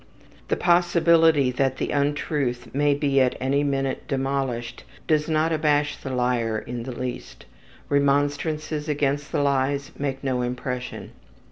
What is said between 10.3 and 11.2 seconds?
impression.